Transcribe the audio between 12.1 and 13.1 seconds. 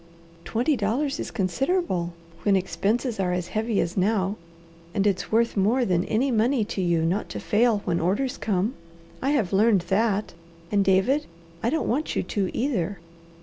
you to either.